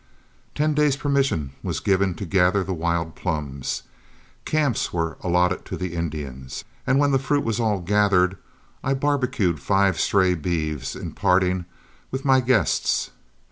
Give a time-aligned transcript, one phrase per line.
[0.55, 3.83] Ten days' permission was given to gather the wild plums,
[4.45, 8.37] camps were allotted to the Indians, and when the fruit was all gathered,
[8.83, 11.65] I barbecued five stray beeves in parting
[12.09, 13.11] with my guests.